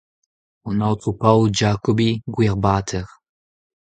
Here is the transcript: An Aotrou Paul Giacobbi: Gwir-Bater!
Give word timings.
An 0.69 0.79
Aotrou 0.87 1.13
Paul 1.23 1.41
Giacobbi: 1.59 2.09
Gwir-Bater! 2.37 3.05